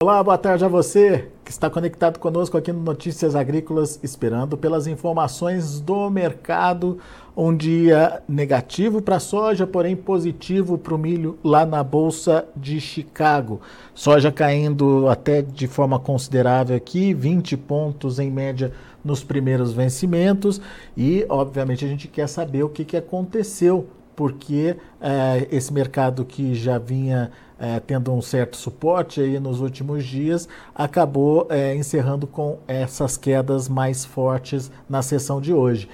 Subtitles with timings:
[0.00, 4.88] Olá, boa tarde a você que está conectado conosco aqui no Notícias Agrícolas, esperando pelas
[4.88, 6.98] informações do mercado.
[7.36, 12.80] Um dia negativo para a soja, porém positivo para o milho lá na Bolsa de
[12.80, 13.60] Chicago.
[13.94, 18.72] Soja caindo até de forma considerável aqui, 20 pontos em média
[19.04, 20.60] nos primeiros vencimentos.
[20.96, 26.54] E, obviamente, a gente quer saber o que, que aconteceu, porque é, esse mercado que
[26.54, 32.58] já vinha é, tendo um certo suporte aí nos últimos dias, acabou é, encerrando com
[32.66, 35.88] essas quedas mais fortes na sessão de hoje.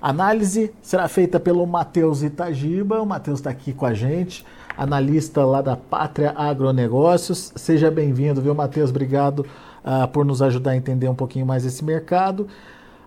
[0.00, 4.44] Análise será feita pelo Matheus Itagiba, o Matheus está aqui com a gente,
[4.76, 7.52] analista lá da Pátria Agronegócios.
[7.54, 8.90] Seja bem-vindo, viu, Matheus?
[8.90, 9.46] Obrigado
[9.84, 12.48] uh, por nos ajudar a entender um pouquinho mais esse mercado.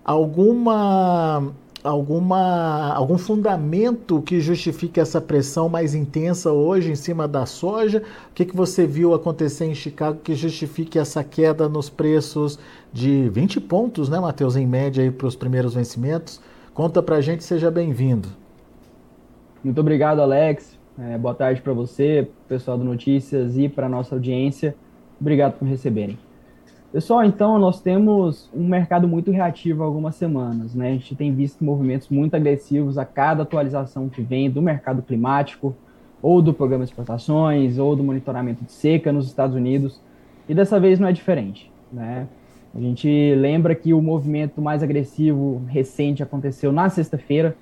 [0.02, 1.52] Alguma
[1.86, 8.02] alguma, algum fundamento que justifique essa pressão mais intensa hoje em cima da soja?
[8.30, 12.58] O que, que você viu acontecer em Chicago que justifique essa queda nos preços
[12.92, 16.40] de 20 pontos, né, Matheus, em média para os primeiros vencimentos?
[16.74, 18.28] Conta para a gente, seja bem-vindo.
[19.62, 20.76] Muito obrigado, Alex.
[20.98, 24.74] É, boa tarde para você, pessoal do Notícias e para nossa audiência.
[25.20, 26.25] Obrigado por receberem.
[26.96, 30.88] Pessoal, então nós temos um mercado muito reativo há algumas semanas, né?
[30.88, 35.76] A gente tem visto movimentos muito agressivos a cada atualização que vem do mercado climático,
[36.22, 40.00] ou do programa de exportações, ou do monitoramento de seca nos Estados Unidos,
[40.48, 42.26] e dessa vez não é diferente, né?
[42.74, 47.54] A gente lembra que o movimento mais agressivo recente aconteceu na sexta-feira,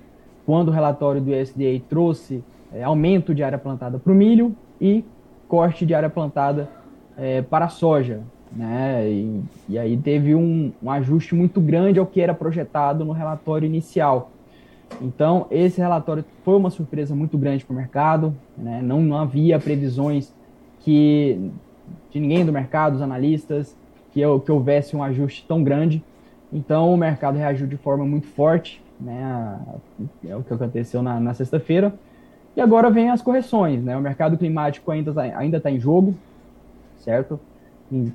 [0.45, 2.41] quando o relatório do USDA trouxe
[2.71, 5.03] é, aumento de área plantada para o milho e
[5.45, 6.69] corte de área plantada
[7.17, 9.09] é, para a soja, né?
[9.09, 13.65] E, e aí teve um, um, ajuste muito grande ao que era projetado no relatório
[13.65, 14.31] inicial.
[15.01, 18.81] Então, esse relatório foi uma surpresa muito grande para o mercado, né?
[18.81, 20.33] não, não havia previsões
[20.81, 21.51] que
[22.11, 23.75] de ninguém do mercado, dos analistas,
[24.11, 26.03] que, que houvesse um ajuste tão grande.
[26.53, 29.59] Então, o mercado reagiu de forma muito forte, né?
[30.25, 31.93] é o que aconteceu na, na sexta-feira.
[32.55, 33.97] E agora vem as correções, né?
[33.97, 36.15] O mercado climático ainda está ainda tá em jogo,
[36.99, 37.37] certo?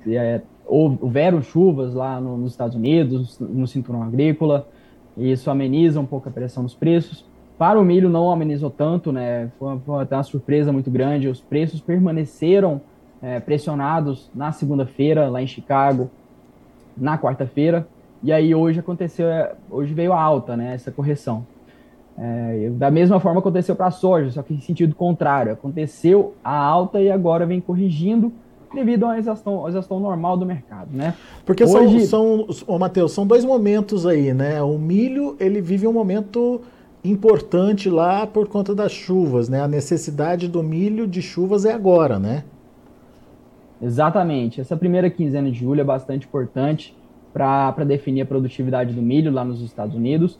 [0.08, 4.68] É, houveram chuvas lá no, nos Estados Unidos, no cinturão agrícola,
[5.16, 7.24] e isso ameniza um pouco a pressão dos preços.
[7.58, 9.50] Para o milho não amenizou tanto, né?
[9.58, 11.28] Foi, até uma surpresa muito grande.
[11.28, 12.80] Os preços permaneceram
[13.20, 16.10] é, pressionados na segunda-feira lá em Chicago,
[16.96, 17.86] na quarta-feira,
[18.22, 19.26] e aí hoje aconteceu,
[19.70, 20.74] hoje veio a alta, né?
[20.74, 21.46] Essa correção.
[22.19, 25.52] É, da mesma forma aconteceu para a soja, só que em sentido contrário.
[25.52, 28.32] Aconteceu a alta e agora vem corrigindo
[28.75, 31.14] devido à exaustão, à exaustão normal do mercado, né?
[31.44, 32.06] Porque Hoje...
[32.06, 34.62] são, são Matheus, são dois momentos aí, né?
[34.62, 36.60] O milho, ele vive um momento
[37.03, 39.62] importante lá por conta das chuvas, né?
[39.62, 42.44] A necessidade do milho de chuvas é agora, né?
[43.82, 44.60] Exatamente.
[44.60, 46.94] Essa primeira quinzena de julho é bastante importante
[47.32, 50.38] para definir a produtividade do milho lá nos Estados Unidos.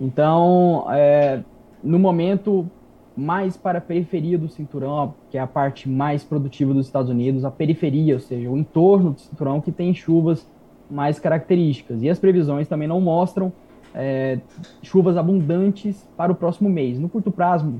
[0.00, 1.40] Então, é,
[1.82, 2.68] no momento,
[3.18, 7.44] mais para a periferia do cinturão, que é a parte mais produtiva dos Estados Unidos,
[7.44, 10.46] a periferia, ou seja, o entorno do cinturão que tem chuvas
[10.88, 12.00] mais características.
[12.00, 13.52] E as previsões também não mostram
[13.92, 14.38] é,
[14.84, 16.96] chuvas abundantes para o próximo mês.
[16.96, 17.74] No curto prazo,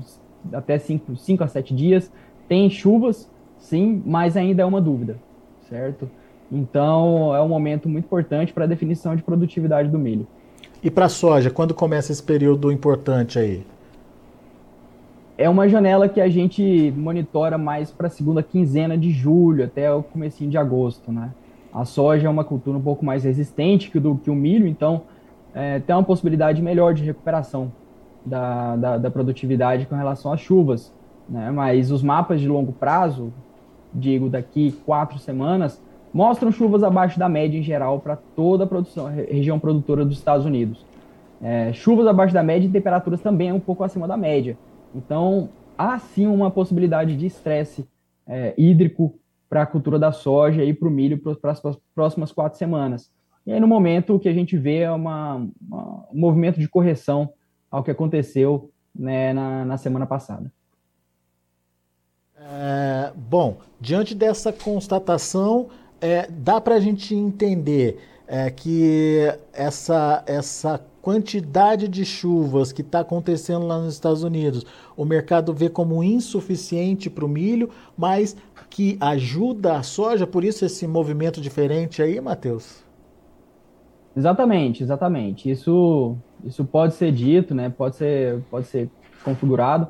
[0.51, 2.11] até 5 a 7 dias,
[2.49, 5.17] tem chuvas, sim, mas ainda é uma dúvida,
[5.69, 6.09] certo?
[6.51, 10.27] Então, é um momento muito importante para a definição de produtividade do milho.
[10.83, 13.63] E para a soja, quando começa esse período importante aí?
[15.39, 19.89] É uma janela que a gente monitora mais para a segunda quinzena de julho até
[19.89, 21.31] o comecinho de agosto, né?
[21.73, 25.03] A soja é uma cultura um pouco mais resistente que, do, que o milho, então
[25.55, 27.71] é, tem uma possibilidade melhor de recuperação
[28.25, 30.93] da, da, da, produtividade com relação às chuvas,
[31.29, 31.49] né?
[31.51, 33.31] Mas os mapas de longo prazo,
[33.93, 35.81] digo daqui quatro semanas,
[36.13, 40.45] mostram chuvas abaixo da média em geral para toda a produção, região produtora dos Estados
[40.45, 40.85] Unidos.
[41.41, 44.57] É, chuvas abaixo da média e temperaturas também um pouco acima da média.
[44.93, 47.87] Então, há sim uma possibilidade de estresse
[48.27, 49.17] é, hídrico
[49.49, 51.59] para a cultura da soja e para o milho para as
[51.93, 53.11] próximas quatro semanas.
[53.45, 56.67] E aí, no momento, o que a gente vê é uma, uma, um movimento de
[56.67, 57.33] correção
[57.71, 60.51] ao que aconteceu né, na, na semana passada.
[62.37, 65.69] É, bom, diante dessa constatação,
[65.99, 69.19] é, dá para a gente entender é, que
[69.51, 74.65] essa, essa quantidade de chuvas que está acontecendo lá nos Estados Unidos,
[74.95, 78.35] o mercado vê como insuficiente para o milho, mas
[78.69, 82.83] que ajuda a soja, por isso esse movimento diferente aí, Matheus?
[84.15, 85.49] Exatamente, exatamente.
[85.49, 87.69] Isso, isso pode ser dito, né?
[87.69, 88.89] Pode ser, pode ser
[89.23, 89.87] configurado.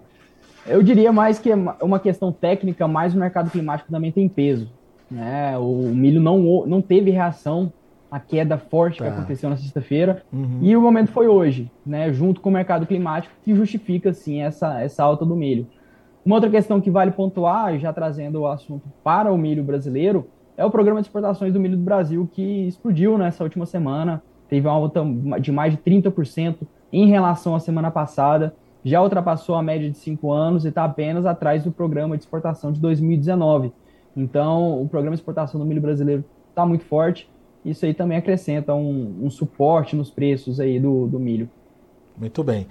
[0.67, 4.69] Eu diria mais que é uma questão técnica, mas o mercado climático também tem peso,
[5.09, 5.57] né?
[5.57, 7.73] O milho não, não teve reação
[8.11, 9.06] à queda forte tá.
[9.06, 10.59] que aconteceu na sexta-feira, uhum.
[10.61, 12.11] e o momento foi hoje, né?
[12.11, 15.67] Junto com o mercado climático, que justifica, sim, essa, essa alta do milho.
[16.25, 20.27] Uma outra questão que vale pontuar, já trazendo o assunto para o milho brasileiro,
[20.57, 24.67] é o programa de exportações do milho do Brasil, que explodiu nessa última semana, teve
[24.67, 25.05] uma alta
[25.39, 28.53] de mais de 30% em relação à semana passada,
[28.83, 32.71] já ultrapassou a média de cinco anos e está apenas atrás do programa de exportação
[32.71, 33.71] de 2019.
[34.15, 37.29] Então, o programa de exportação do milho brasileiro está muito forte.
[37.69, 41.50] Isso aí também acrescenta um, um suporte nos preços aí do, do milho.
[42.18, 42.68] Muito bem.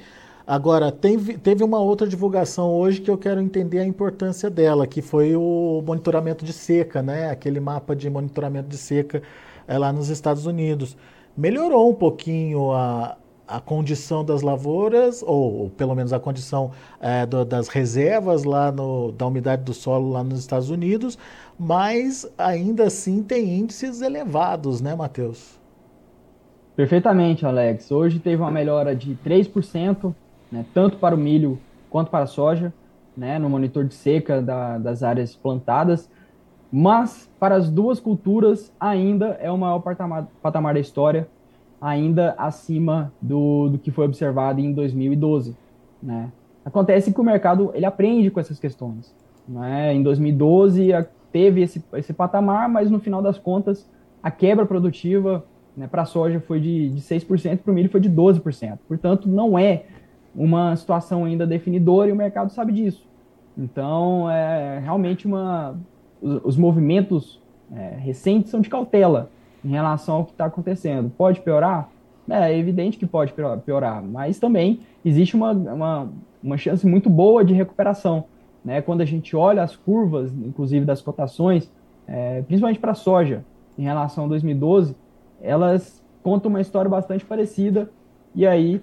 [0.46, 5.02] Agora, teve, teve uma outra divulgação hoje que eu quero entender a importância dela, que
[5.02, 7.30] foi o monitoramento de seca, né?
[7.30, 9.22] Aquele mapa de monitoramento de seca
[9.66, 10.96] é, lá nos Estados Unidos.
[11.36, 13.18] Melhorou um pouquinho a,
[13.48, 19.10] a condição das lavouras, ou, pelo menos a condição é, do, das reservas lá no,
[19.12, 21.18] da umidade do solo lá nos Estados Unidos,
[21.58, 25.58] mas ainda assim tem índices elevados, né, Matheus?
[26.76, 27.90] Perfeitamente, Alex.
[27.90, 30.14] Hoje teve uma melhora de 3%
[30.50, 31.58] né, tanto para o milho
[31.90, 32.72] quanto para a soja,
[33.16, 36.10] né, no monitor de seca da, das áreas plantadas,
[36.70, 41.28] mas para as duas culturas ainda é o maior patamar, patamar da história,
[41.80, 45.56] ainda acima do, do que foi observado em 2012.
[46.02, 46.30] Né.
[46.64, 49.14] Acontece que o mercado ele aprende com essas questões.
[49.46, 49.94] Né.
[49.94, 50.90] Em 2012
[51.32, 53.88] teve esse, esse patamar, mas no final das contas
[54.22, 55.44] a quebra produtiva
[55.76, 58.78] né, para a soja foi de, de 6%, para o milho foi de 12%.
[58.88, 59.84] Portanto, não é
[60.34, 63.06] uma situação ainda definidora e o mercado sabe disso.
[63.56, 65.76] Então, é realmente uma.
[66.20, 67.40] Os, os movimentos
[67.72, 69.30] é, recentes são de cautela
[69.64, 71.10] em relação ao que está acontecendo.
[71.16, 71.88] Pode piorar?
[72.28, 73.32] É, é, evidente que pode
[73.64, 76.08] piorar, mas também existe uma, uma,
[76.42, 78.24] uma chance muito boa de recuperação.
[78.64, 78.82] Né?
[78.82, 81.70] Quando a gente olha as curvas, inclusive das cotações,
[82.06, 83.44] é, principalmente para a soja,
[83.78, 84.94] em relação a 2012,
[85.40, 87.90] elas contam uma história bastante parecida,
[88.34, 88.82] e aí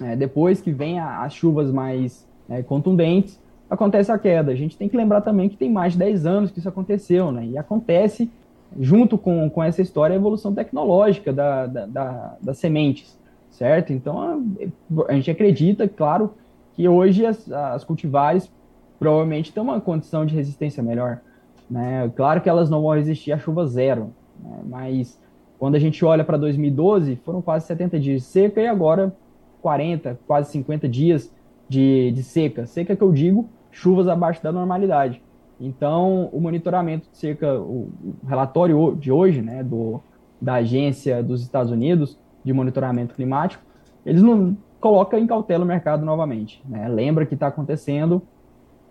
[0.00, 4.52] é, depois que vem a, as chuvas mais é, contundentes, acontece a queda.
[4.52, 7.32] A gente tem que lembrar também que tem mais de 10 anos que isso aconteceu,
[7.32, 7.46] né?
[7.46, 8.30] E acontece,
[8.78, 13.18] junto com, com essa história, a evolução tecnológica da, da, da, das sementes,
[13.50, 13.92] certo?
[13.92, 16.34] Então, a, a, gente acredita, claro,
[16.74, 18.50] que hoje as, as cultivares
[18.98, 21.20] provavelmente têm uma condição de resistência melhor.
[21.70, 22.10] Né?
[22.14, 24.60] Claro que elas não vão resistir à chuva zero, né?
[24.64, 25.20] mas
[25.58, 29.14] quando a gente olha para 2012, foram quase 70 dias de seca e agora
[29.60, 31.32] 40, quase 50 dias
[31.68, 32.66] de, de seca.
[32.66, 35.22] Seca que eu digo, chuvas abaixo da normalidade.
[35.64, 37.88] Então, o monitoramento de seca, o
[38.26, 40.00] relatório de hoje, né, do,
[40.40, 43.62] da agência dos Estados Unidos de monitoramento climático,
[44.04, 46.60] eles não colocam em cautela o mercado novamente.
[46.68, 46.88] Né?
[46.88, 48.20] Lembra que está acontecendo,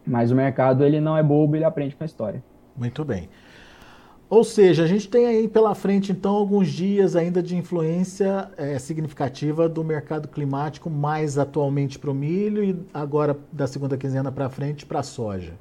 [0.07, 2.41] mas o mercado ele não é bobo, ele aprende com a história.
[2.77, 3.27] Muito bem.
[4.29, 8.79] Ou seja, a gente tem aí pela frente, então, alguns dias ainda de influência é,
[8.79, 14.49] significativa do mercado climático, mais atualmente para o milho e agora da segunda quinzena para
[14.49, 15.51] frente para a soja.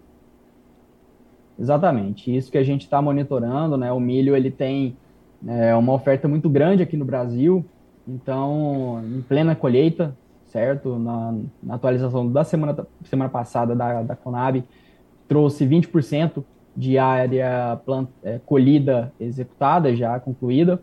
[1.60, 3.92] Exatamente, isso que a gente está monitorando, né?
[3.92, 4.96] O milho ele tem
[5.46, 7.62] é, uma oferta muito grande aqui no Brasil,
[8.08, 10.16] então, em plena colheita,
[10.46, 10.98] certo?
[10.98, 14.64] Na, na atualização da semana, semana passada da, da Conab,
[15.28, 16.42] trouxe 20%
[16.74, 20.80] de área plant, é, colhida executada, já concluída,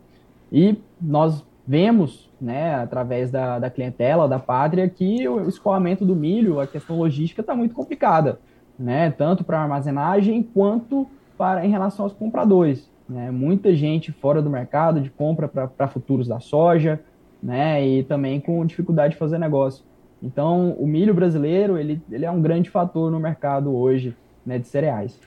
[0.51, 6.59] e nós vemos, né, através da, da clientela, da pátria, que o escoamento do milho,
[6.59, 8.39] a questão logística está muito complicada,
[8.77, 11.07] né, tanto para armazenagem quanto
[11.37, 12.89] para em relação aos compradores.
[13.07, 16.99] Né, muita gente fora do mercado de compra para futuros da soja,
[17.41, 19.85] né, e também com dificuldade de fazer negócio.
[20.21, 24.15] Então, o milho brasileiro, ele, ele é um grande fator no mercado hoje,
[24.45, 25.19] né, de cereais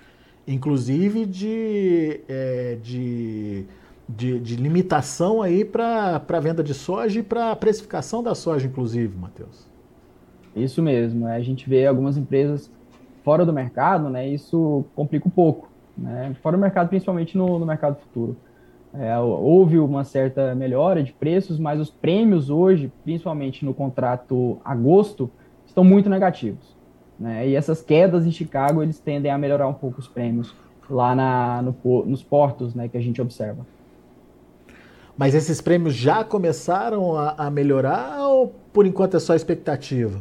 [0.47, 3.65] inclusive de, é, de,
[4.09, 8.67] de, de, limitação aí para a venda de soja e para a precificação da soja,
[8.67, 9.69] inclusive, Matheus.
[10.55, 11.37] Isso mesmo, né?
[11.37, 12.71] a gente vê algumas empresas
[13.23, 14.27] fora do mercado, né?
[14.29, 16.35] Isso complica um pouco, né?
[16.43, 18.37] Fora do mercado, principalmente no, no mercado futuro.
[18.93, 25.31] É, houve uma certa melhora de preços, mas os prêmios hoje, principalmente no contrato agosto,
[25.65, 26.77] estão muito negativos.
[27.19, 27.49] Né?
[27.49, 30.55] E essas quedas em Chicago, eles tendem a melhorar um pouco os prêmios
[30.89, 33.65] lá na, no, nos portos né, que a gente observa.
[35.17, 40.21] Mas esses prêmios já começaram a, a melhorar ou por enquanto é só expectativa?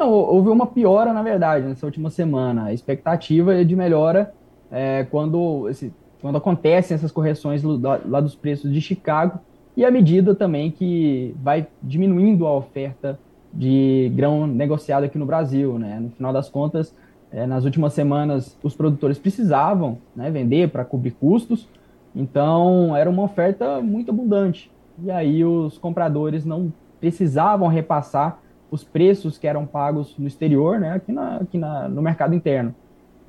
[0.00, 2.64] Não, houve uma piora, na verdade, nessa última semana.
[2.64, 4.32] A expectativa é de melhora
[4.70, 5.92] é, quando, esse,
[6.22, 9.38] quando acontecem essas correções lá, lá dos preços de Chicago
[9.76, 13.20] e à medida também que vai diminuindo a oferta
[13.52, 16.00] de grão negociado aqui no Brasil, né?
[16.00, 16.94] No final das contas,
[17.32, 21.68] É, nas últimas semanas, os produtores precisavam né, vender para cobrir custos,
[22.12, 24.68] então era uma oferta muito abundante.
[24.98, 28.40] E aí os compradores não precisavam repassar
[28.70, 32.74] os preços que eram pagos no exterior, né, aqui, na, aqui na, no mercado interno.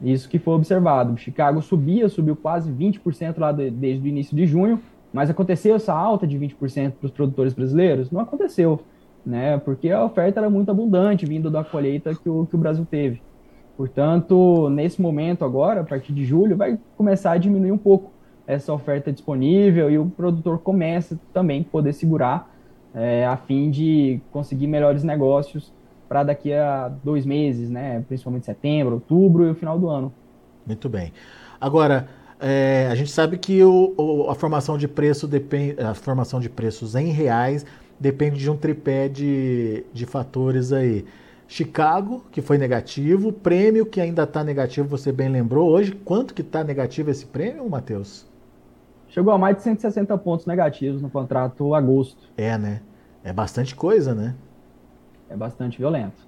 [0.02, 1.18] Isso que foi observado.
[1.18, 4.80] Chicago subia, subiu quase 20% lá de, desde o início de junho,
[5.14, 8.12] mas aconteceu essa alta de 20% para os produtores brasileiros?
[8.12, 8.80] Não aconteceu,
[9.26, 9.58] né?
[9.60, 13.22] Porque a oferta era muito abundante vindo da colheita que o, que o Brasil teve.
[13.78, 18.12] Portanto, nesse momento agora, a partir de julho, vai começar a diminuir um pouco
[18.48, 22.51] essa oferta disponível e o produtor começa também a poder segurar
[22.94, 25.72] é, a fim de conseguir melhores negócios
[26.08, 28.04] para daqui a dois meses, né?
[28.08, 30.14] Principalmente setembro, outubro e o final do ano.
[30.66, 31.14] Muito bem.
[31.60, 32.08] Agora,
[32.40, 36.50] é, a gente sabe que o, o, a formação de preço depende, a formação de
[36.50, 37.66] preços em reais
[38.00, 41.06] depende de um tripé de, de fatores aí.
[41.48, 45.70] Chicago, que foi negativo, prêmio que ainda está negativo, você bem lembrou.
[45.70, 48.26] Hoje, quanto que está negativo esse prêmio, Matheus?
[49.12, 52.30] Chegou a mais de 160 pontos negativos no contrato agosto.
[52.38, 52.82] É, né?
[53.22, 54.34] É bastante coisa, né?
[55.30, 56.26] É bastante violento.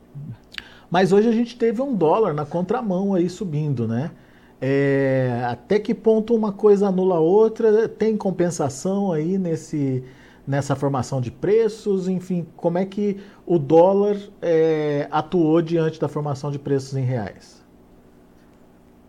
[0.91, 4.11] Mas hoje a gente teve um dólar na contramão aí subindo, né?
[4.59, 7.87] É, até que ponto uma coisa anula a outra?
[7.87, 10.03] Tem compensação aí nesse,
[10.45, 12.09] nessa formação de preços?
[12.09, 17.62] Enfim, como é que o dólar é, atuou diante da formação de preços em reais?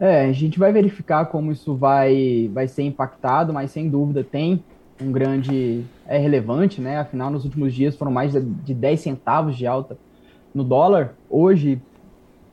[0.05, 4.63] É, a gente vai verificar como isso vai, vai ser impactado, mas sem dúvida tem
[5.01, 5.83] um grande.
[6.07, 6.99] é relevante, né?
[6.99, 9.97] Afinal, nos últimos dias foram mais de 10 centavos de alta
[10.55, 11.15] no dólar.
[11.31, 11.81] Hoje,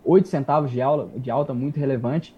[0.06, 2.34] 8 centavos de, aula, de alta, muito relevante.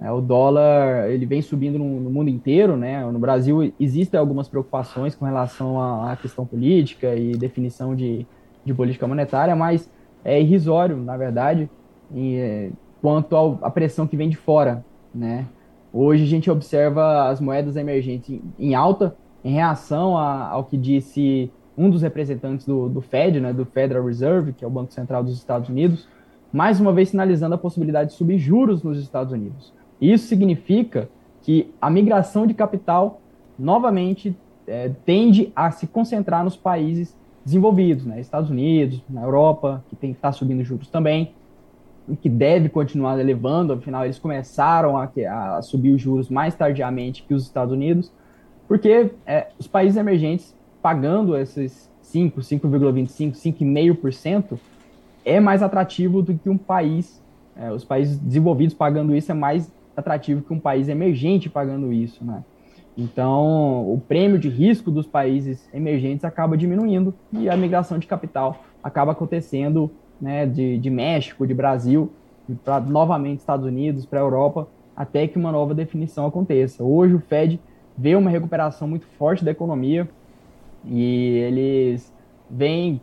[0.00, 3.08] É, o dólar ele vem subindo no, no, mundo inteiro, né?
[3.08, 8.26] No Brasil existem algumas preocupações com relação à, à questão política e definição de,
[8.64, 9.88] de, política monetária, mas
[10.24, 11.70] é irrisório, na verdade,
[12.12, 14.84] em, é, quanto à pressão que vem de fora,
[15.14, 15.46] né?
[15.92, 21.50] Hoje a gente observa as moedas emergentes em, alta em reação a, ao que disse
[21.76, 25.22] um dos representantes do, do Fed, né, do Federal Reserve, que é o Banco Central
[25.22, 26.08] dos Estados Unidos,
[26.52, 29.72] mais uma vez sinalizando a possibilidade de subir juros nos Estados Unidos.
[30.00, 31.08] Isso significa
[31.42, 33.20] que a migração de capital
[33.58, 34.36] novamente
[34.66, 38.20] é, tende a se concentrar nos países desenvolvidos, né?
[38.20, 41.32] Estados Unidos, na Europa, que tem que estar subindo juros também,
[42.14, 45.10] que deve continuar elevando, afinal eles começaram a,
[45.56, 48.12] a subir os juros mais tardiamente que os Estados Unidos,
[48.68, 54.58] porque é, os países emergentes pagando esses 5, 5,25, 5,5%
[55.24, 57.20] é mais atrativo do que um país,
[57.56, 62.24] é, os países desenvolvidos pagando isso é mais atrativo que um país emergente pagando isso,
[62.24, 62.44] né?
[62.96, 68.64] Então, o prêmio de risco dos países emergentes acaba diminuindo e a migração de capital
[68.82, 72.10] acaba acontecendo né, de, de México, de Brasil,
[72.64, 76.82] para novamente Estados Unidos, para a Europa, até que uma nova definição aconteça.
[76.82, 77.60] Hoje o Fed
[77.96, 80.08] vê uma recuperação muito forte da economia
[80.84, 82.12] e eles
[82.48, 83.00] veem,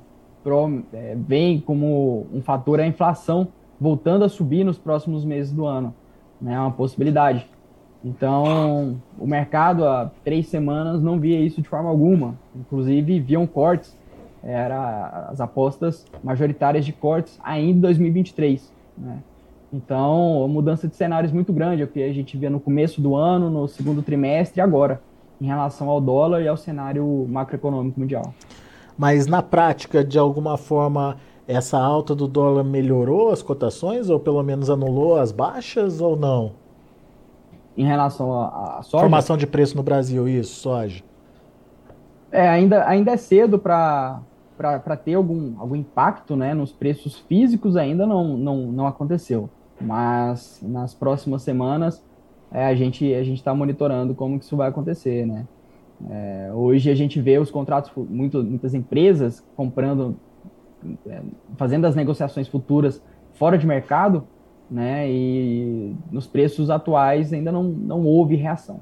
[0.94, 1.16] é,
[1.66, 3.48] como um fator a inflação
[3.80, 5.94] voltando a subir nos próximos meses do ano
[6.44, 6.54] né?
[6.54, 7.48] É uma possibilidade.
[8.04, 12.36] Então, o mercado há três semanas não via isso de forma alguma.
[12.54, 13.98] Inclusive, viam cortes.
[14.44, 18.74] Era as apostas majoritárias de cortes ainda em 2023.
[18.98, 19.20] Né?
[19.72, 23.16] Então, mudança de cenários muito grande, é o que a gente via no começo do
[23.16, 25.02] ano, no segundo trimestre e agora,
[25.42, 28.34] em relação ao dólar e ao cenário macroeconômico mundial.
[28.98, 34.44] Mas, na prática, de alguma forma, essa alta do dólar melhorou as cotações ou pelo
[34.44, 36.52] menos anulou as baixas ou não?
[37.76, 39.02] Em relação à soja?
[39.02, 41.04] Formação de preço no Brasil, isso, soja.
[42.32, 44.20] É, ainda, ainda é cedo para
[44.98, 49.50] ter algum, algum impacto né, nos preços físicos, ainda não, não, não aconteceu.
[49.80, 52.04] Mas nas próximas semanas
[52.52, 55.26] é, a gente a está monitorando como que isso vai acontecer.
[55.26, 55.48] Né?
[56.10, 60.16] É, hoje a gente vê os contratos, muito, muitas empresas comprando
[61.08, 61.22] é,
[61.58, 63.02] fazendo as negociações futuras
[63.34, 64.28] fora de mercado,
[64.70, 65.10] né?
[65.10, 68.82] E nos preços atuais ainda não, não houve reação.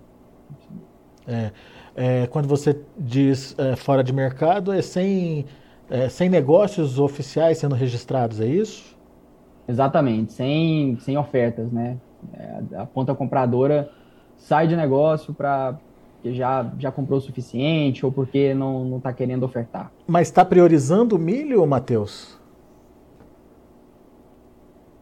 [1.27, 1.51] É,
[1.95, 5.45] é, quando você diz é, fora de mercado, é sem,
[5.91, 8.97] é, sem negócios oficiais sendo registrados, é isso?
[9.67, 11.97] Exatamente, sem, sem ofertas, né?
[12.33, 13.91] É, a ponta compradora
[14.37, 15.77] sai de negócio para
[16.21, 19.91] porque já, já comprou o suficiente ou porque não está querendo ofertar.
[20.05, 22.39] Mas está priorizando o milho, Matheus?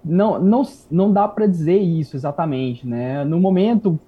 [0.04, 2.88] Não, não, não dá para dizer isso exatamente.
[2.88, 3.26] Né?
[3.26, 4.00] No momento,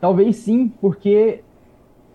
[0.00, 1.44] talvez sim, porque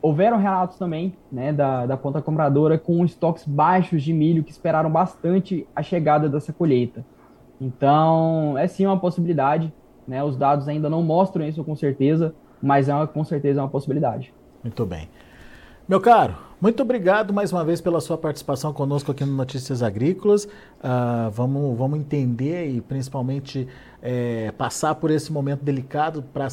[0.06, 4.88] houveram relatos também né, da, da ponta compradora com estoques baixos de milho que esperaram
[4.88, 7.04] bastante a chegada dessa colheita.
[7.60, 9.74] Então, é sim uma possibilidade.
[10.08, 10.24] Né?
[10.24, 13.70] Os dados ainda não mostram isso com certeza, mas é uma, com certeza é uma
[13.70, 14.32] possibilidade.
[14.64, 15.10] Muito bem.
[15.88, 20.46] Meu caro, muito obrigado mais uma vez pela sua participação conosco aqui no Notícias Agrícolas.
[20.46, 23.68] Uh, vamos, vamos entender e principalmente
[24.02, 26.48] é, passar por esse momento delicado para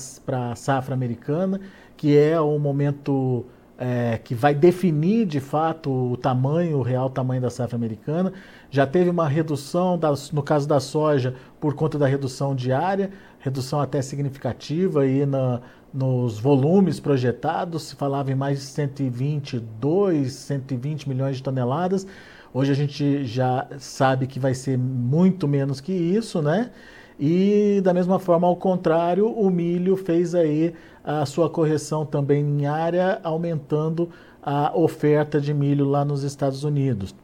[0.52, 1.58] a safra americana,
[1.96, 3.46] que é o momento
[3.78, 8.34] é, que vai definir de fato o tamanho, o real tamanho da safra americana.
[8.70, 13.80] Já teve uma redução, das, no caso da soja, por conta da redução diária, redução
[13.80, 15.62] até significativa aí na,
[15.92, 22.06] nos volumes projetados, se falava em mais de 122, 120 milhões de toneladas.
[22.54, 26.70] Hoje a gente já sabe que vai ser muito menos que isso, né?
[27.18, 32.66] E da mesma forma, ao contrário, o milho fez aí a sua correção também em
[32.66, 34.10] área, aumentando
[34.42, 37.14] a oferta de milho lá nos Estados Unidos.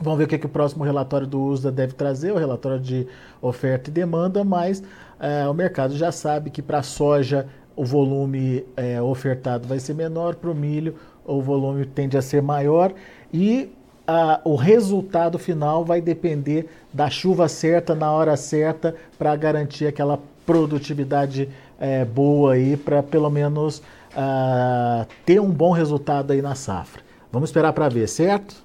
[0.00, 2.80] Vamos ver o que, é que o próximo relatório do USDA deve trazer, o relatório
[2.80, 3.06] de
[3.40, 4.82] oferta e demanda, mas
[5.20, 9.94] é, o mercado já sabe que para a soja o volume é, ofertado vai ser
[9.94, 12.92] menor, para o milho o volume tende a ser maior
[13.32, 13.70] e
[14.06, 20.18] a, o resultado final vai depender da chuva certa na hora certa para garantir aquela
[20.44, 21.48] produtividade
[21.78, 27.02] é, boa aí para pelo menos uh, ter um bom resultado aí na safra.
[27.30, 28.62] Vamos esperar para ver, certo?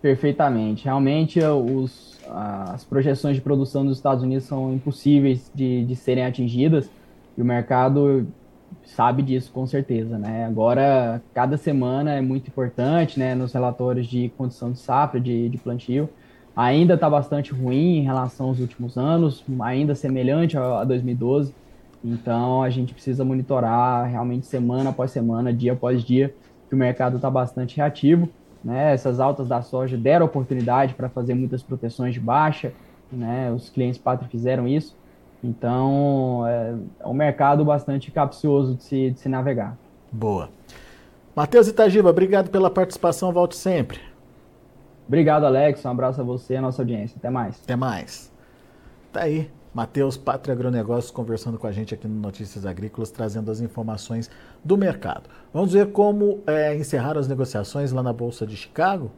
[0.00, 0.84] Perfeitamente.
[0.84, 6.90] Realmente os, as projeções de produção dos Estados Unidos são impossíveis de, de serem atingidas
[7.36, 8.26] e o mercado
[8.84, 10.44] sabe disso com certeza, né?
[10.44, 13.34] Agora, cada semana é muito importante, né?
[13.34, 16.08] Nos relatórios de condição de safra, de, de plantio,
[16.56, 21.54] ainda está bastante ruim em relação aos últimos anos, ainda semelhante a, a 2012.
[22.04, 26.34] Então, a gente precisa monitorar realmente semana após semana, dia após dia,
[26.68, 28.28] que o mercado está bastante reativo.
[28.62, 28.92] Né?
[28.92, 32.72] Essas altas da soja deram oportunidade para fazer muitas proteções de baixa,
[33.10, 33.52] né?
[33.52, 34.96] Os clientes pátria fizeram isso.
[35.42, 39.76] Então, é, é um mercado bastante capcioso de se, de se navegar.
[40.10, 40.48] Boa.
[41.34, 43.98] Matheus Itagiba, obrigado pela participação, volte sempre.
[45.08, 45.84] Obrigado, Alex.
[45.84, 47.16] Um abraço a você e a nossa audiência.
[47.18, 47.60] Até mais.
[47.64, 48.32] Até mais.
[49.12, 53.60] Tá aí, Matheus, Pátria Agronegócios, conversando com a gente aqui no Notícias Agrícolas, trazendo as
[53.60, 54.30] informações
[54.62, 55.28] do mercado.
[55.52, 59.10] Vamos ver como é, encerraram as negociações lá na Bolsa de Chicago.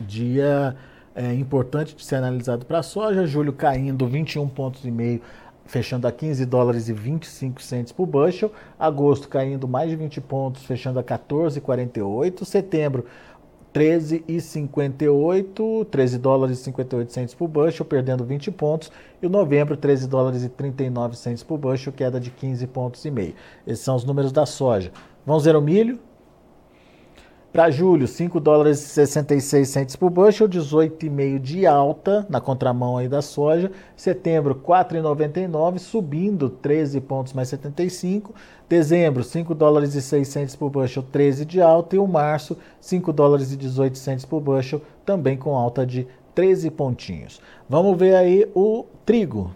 [0.00, 0.76] Dia
[1.16, 3.26] é, importante de ser analisado para a soja.
[3.26, 5.22] Julho caindo 21 pontos e meio,
[5.64, 8.52] fechando a 15 dólares e 25 centos por bushel.
[8.78, 12.44] Agosto caindo mais de 20 pontos, fechando a 14,48.
[12.44, 13.06] Setembro
[13.74, 18.90] 13,58, 13 dólares e 58 centos por bushel, perdendo 20 pontos.
[19.20, 23.10] E o novembro, 13 dólares e 39 centos por bushel, queda de 15 pontos e
[23.10, 23.34] meio.
[23.66, 24.90] Esses são os números da soja.
[25.26, 25.98] Vamos ver o milho.
[27.52, 33.08] Para julho, 5 dólares e 66 centos por bushel, 18,5 de alta na contramão aí
[33.08, 33.72] da soja.
[33.96, 38.34] Setembro, 4,99, subindo 13 pontos mais 75.
[38.68, 41.96] Dezembro, 5 dólares e 6 centos por bushel, 13 de alta.
[41.96, 46.70] E o março, 5 dólares e 18 centos por bushel, também com alta de 13
[46.70, 47.40] pontinhos.
[47.68, 49.50] Vamos ver aí o trigo.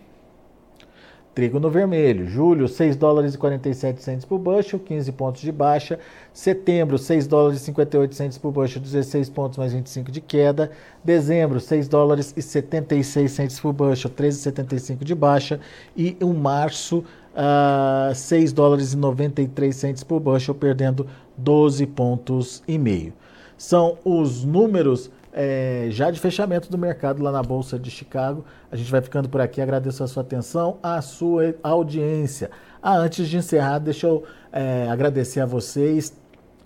[1.33, 5.97] Trigo no vermelho, julho 6 dólares e 47 centos por bushel, 15 pontos de baixa.
[6.33, 10.73] Setembro 6 dólares e 58 centos por bushel, 16 pontos mais 25 de queda.
[11.05, 15.61] Dezembro 6 dólares e 76 centos por bushel, 13,75 de baixa.
[15.97, 17.05] E o março uh,
[17.37, 23.12] ah, 6 dólares e 93 centos por bushel, perdendo 12 pontos e meio.
[23.57, 28.45] São os números é, já de fechamento do mercado lá na Bolsa de Chicago.
[28.71, 29.61] A gente vai ficando por aqui.
[29.61, 32.51] Agradeço a sua atenção, a sua audiência.
[32.83, 36.16] Ah, antes de encerrar, deixa eu é, agradecer a vocês,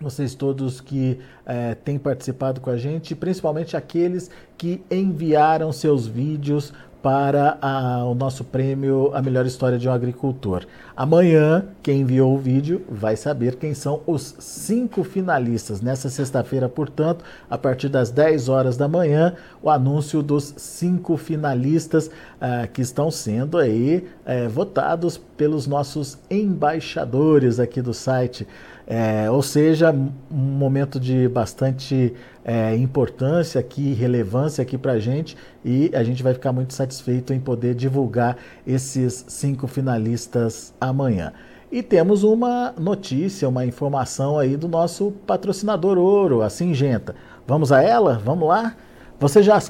[0.00, 6.72] vocês todos que é, têm participado com a gente, principalmente aqueles que enviaram seus vídeos
[7.04, 10.64] para a, o nosso prêmio A Melhor História de um Agricultor.
[10.96, 15.82] Amanhã, quem enviou o vídeo vai saber quem são os cinco finalistas.
[15.82, 22.06] Nessa sexta-feira, portanto, a partir das 10 horas da manhã, o anúncio dos cinco finalistas
[22.06, 28.48] uh, que estão sendo aí uh, votados pelos nossos embaixadores aqui do site.
[28.86, 32.12] É, ou seja, um momento de bastante
[32.44, 37.32] é, importância aqui, relevância aqui para a gente e a gente vai ficar muito satisfeito
[37.32, 41.32] em poder divulgar esses cinco finalistas amanhã.
[41.72, 47.16] E temos uma notícia, uma informação aí do nosso patrocinador ouro, a Singenta.
[47.46, 48.20] Vamos a ela?
[48.24, 48.76] Vamos lá?
[49.18, 49.60] Você já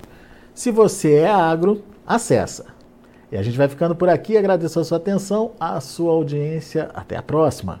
[0.52, 2.66] Se você é agro, acessa
[3.32, 4.36] e a gente vai ficando por aqui.
[4.36, 6.90] Agradeço a sua atenção, a sua audiência.
[6.92, 7.80] Até a próxima.